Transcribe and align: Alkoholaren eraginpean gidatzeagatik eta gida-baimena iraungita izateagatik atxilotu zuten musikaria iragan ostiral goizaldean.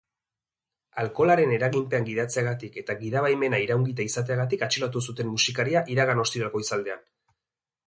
Alkoholaren 1.01 1.53
eraginpean 1.57 2.07
gidatzeagatik 2.07 2.79
eta 2.83 2.95
gida-baimena 3.03 3.61
iraungita 3.67 4.07
izateagatik 4.07 4.65
atxilotu 4.69 5.05
zuten 5.11 5.31
musikaria 5.37 5.87
iragan 5.97 6.25
ostiral 6.27 6.53
goizaldean. 6.59 7.09